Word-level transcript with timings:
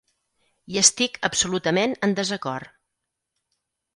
Hi 0.71 0.79
estic 0.79 1.19
absolutament 1.29 1.95
en 2.09 2.17
desacord. 2.21 2.75